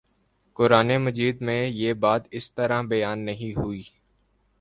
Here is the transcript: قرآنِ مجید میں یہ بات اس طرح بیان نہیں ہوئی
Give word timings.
قرآنِ 0.57 0.97
مجید 0.97 1.41
میں 1.41 1.67
یہ 1.67 1.93
بات 1.93 2.21
اس 2.31 2.51
طرح 2.51 2.81
بیان 2.81 3.19
نہیں 3.19 3.57
ہوئی 3.57 3.83